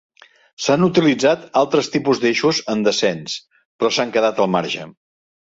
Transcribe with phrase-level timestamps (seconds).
[0.67, 3.39] S'han utilitzat altres tipus d'eixos en descens,
[3.79, 4.91] però s'han quedat al marge.